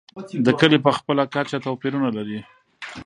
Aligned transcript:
دا 0.45 0.51
کلي 0.61 0.77
په 0.85 0.91
خپله 0.97 1.23
کچه 1.33 1.57
توپیرونه 1.65 2.09
لري. 2.17 2.39